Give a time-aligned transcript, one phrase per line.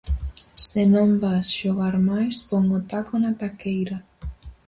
[0.67, 3.97] Se non vas xogar máis, pon o taco na taqueira.